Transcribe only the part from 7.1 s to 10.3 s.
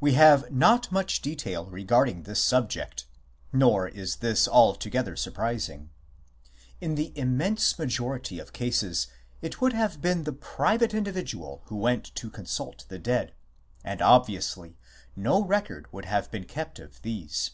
immense majority of cases it would have been